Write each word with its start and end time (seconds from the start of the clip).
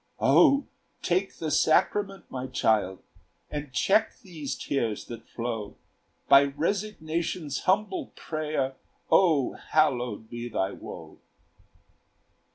"O 0.19 0.65
take 1.03 1.35
the 1.37 1.51
sacrament, 1.51 2.25
my 2.31 2.47
child, 2.47 3.03
And 3.51 3.71
check 3.71 4.17
these 4.23 4.55
tears 4.57 5.05
that 5.05 5.29
flow; 5.29 5.75
By 6.27 6.45
resignation's 6.45 7.59
humble 7.65 8.07
prayer, 8.15 8.73
O 9.11 9.53
hallowed 9.53 10.27
be 10.27 10.49
thy 10.49 10.71
woe!" 10.71 11.19